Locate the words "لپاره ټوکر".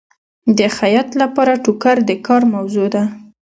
1.21-1.97